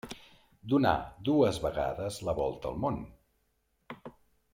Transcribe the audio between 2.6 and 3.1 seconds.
al món.